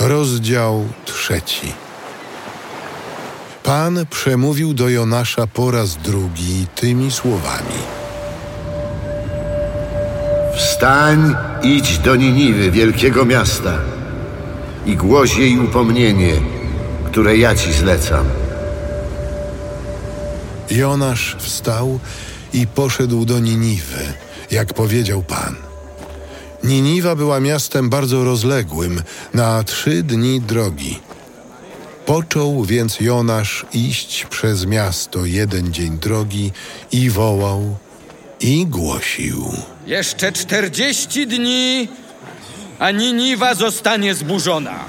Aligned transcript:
Rozdział 0.00 0.88
trzeci. 1.04 1.72
Pan 3.62 4.06
przemówił 4.10 4.74
do 4.74 4.88
Jonasza 4.88 5.46
po 5.46 5.70
raz 5.70 5.96
drugi 5.96 6.66
tymi 6.74 7.10
słowami. 7.10 7.80
Wstań, 10.56 11.34
idź 11.62 11.98
do 11.98 12.16
Niniwy, 12.16 12.70
wielkiego 12.70 13.24
miasta, 13.24 13.78
i 14.86 14.96
głoś 14.96 15.36
jej 15.36 15.58
upomnienie, 15.58 16.32
które 17.06 17.36
ja 17.36 17.54
ci 17.54 17.72
zlecam. 17.72 18.24
Jonasz 20.70 21.36
wstał 21.38 21.98
i 22.52 22.66
poszedł 22.66 23.24
do 23.24 23.38
Niniwy, 23.38 24.12
jak 24.50 24.74
powiedział 24.74 25.22
Pan. 25.22 25.70
Niniwa 26.64 27.16
była 27.16 27.40
miastem 27.40 27.88
bardzo 27.88 28.24
rozległym, 28.24 29.02
na 29.34 29.64
trzy 29.64 30.02
dni 30.02 30.40
drogi. 30.40 30.98
Począł 32.06 32.64
więc 32.64 33.00
Jonasz 33.00 33.66
iść 33.72 34.26
przez 34.30 34.66
miasto 34.66 35.24
jeden 35.24 35.72
dzień 35.72 35.98
drogi 35.98 36.52
i 36.92 37.10
wołał 37.10 37.76
i 38.40 38.66
głosił. 38.66 39.52
Jeszcze 39.86 40.32
czterdzieści 40.32 41.26
dni, 41.26 41.88
a 42.78 42.90
Niniwa 42.90 43.54
zostanie 43.54 44.14
zburzona. 44.14 44.84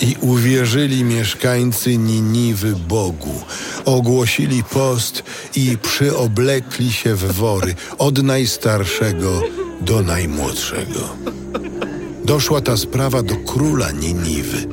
I 0.00 0.16
uwierzyli 0.20 1.04
mieszkańcy 1.04 1.96
Niniwy 1.96 2.76
Bogu, 2.76 3.40
ogłosili 3.84 4.64
post 4.64 5.22
i 5.56 5.78
przyoblekli 5.78 6.92
się 6.92 7.14
w 7.14 7.32
wory, 7.32 7.74
od 7.98 8.22
najstarszego 8.22 9.42
do 9.84 10.02
najmłodszego. 10.02 11.00
Doszła 12.24 12.60
ta 12.60 12.76
sprawa 12.76 13.22
do 13.22 13.36
króla 13.36 13.90
Niniwy. 13.90 14.66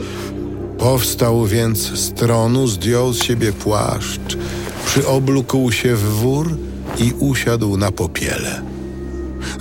Powstał 0.78 1.46
więc 1.46 1.80
z 1.80 2.14
tronu, 2.14 2.68
zdjął 2.68 3.14
z 3.14 3.24
siebie 3.24 3.54
płaszcz, 3.54 4.38
przyoblókł 4.86 5.72
się 5.72 5.96
w 5.96 6.04
wór 6.04 6.58
i 6.98 7.14
usiadł 7.20 7.78
na 7.78 7.92
popiele. 7.92 8.62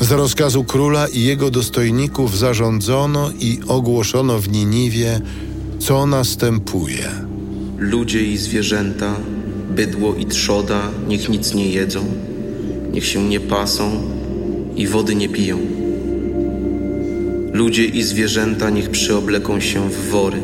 Z 0.01 0.11
rozkazu 0.11 0.65
króla 0.65 1.09
i 1.09 1.23
jego 1.23 1.51
dostojników 1.51 2.39
zarządzono 2.39 3.31
i 3.41 3.61
ogłoszono 3.69 4.39
w 4.39 4.49
Niniwie, 4.49 5.21
co 5.79 6.07
następuje. 6.07 7.11
Ludzie 7.79 8.23
i 8.23 8.37
zwierzęta, 8.37 9.15
bydło 9.71 10.15
i 10.15 10.27
trzoda, 10.27 10.81
niech 11.09 11.29
nic 11.29 11.55
nie 11.55 11.71
jedzą, 11.71 12.05
niech 12.93 13.07
się 13.07 13.29
nie 13.29 13.41
pasą 13.41 14.18
i 14.79 14.87
wody 14.87 15.15
nie 15.15 15.29
piją. 15.29 15.59
Ludzie 17.53 17.85
i 17.85 18.03
zwierzęta 18.03 18.71
niech 18.71 18.91
przyobleką 18.91 19.61
się 19.61 19.91
w 19.91 20.11
wory, 20.11 20.39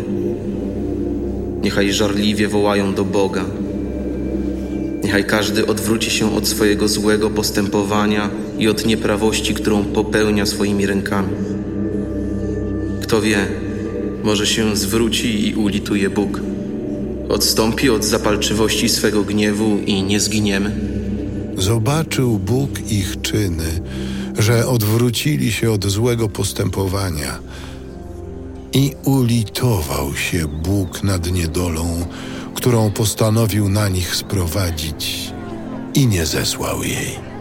niechaj 1.62 1.92
żarliwie 1.92 2.48
wołają 2.48 2.94
do 2.94 3.04
Boga. 3.04 3.44
Niechaj 5.04 5.24
każdy 5.24 5.66
odwróci 5.66 6.10
się 6.10 6.36
od 6.36 6.48
swojego 6.48 6.88
złego 6.88 7.30
postępowania 7.30 8.30
i 8.58 8.68
od 8.68 8.86
nieprawości, 8.86 9.54
którą 9.54 9.84
popełnia 9.84 10.46
swoimi 10.46 10.86
rękami. 10.86 11.28
Kto 13.02 13.20
wie, 13.20 13.46
może 14.24 14.46
się 14.46 14.76
zwróci 14.76 15.48
i 15.48 15.54
ulituje 15.54 16.10
Bóg. 16.10 16.40
Odstąpi 17.28 17.90
od 17.90 18.04
zapalczywości 18.04 18.88
swego 18.88 19.22
gniewu 19.22 19.78
i 19.86 20.02
nie 20.02 20.20
zginiemy. 20.20 20.70
Zobaczył 21.58 22.38
Bóg 22.38 22.70
ich 22.90 23.20
czyny, 23.22 23.80
że 24.44 24.66
odwrócili 24.66 25.52
się 25.52 25.70
od 25.70 25.84
złego 25.84 26.28
postępowania 26.28 27.38
i 28.72 28.92
ulitował 29.04 30.14
się 30.14 30.48
Bóg 30.48 31.02
nad 31.02 31.32
niedolą, 31.32 32.06
którą 32.54 32.90
postanowił 32.90 33.68
na 33.68 33.88
nich 33.88 34.16
sprowadzić 34.16 35.32
i 35.94 36.06
nie 36.06 36.26
zesłał 36.26 36.82
jej. 36.82 37.33